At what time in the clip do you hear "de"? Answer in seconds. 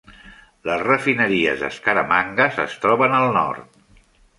1.67-1.71